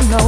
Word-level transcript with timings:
don't 0.00 0.10
know 0.10 0.27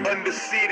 the 0.00 0.10
embassy 0.10 0.71